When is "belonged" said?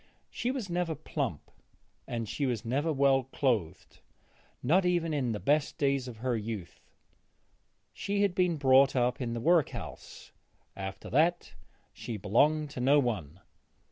12.17-12.71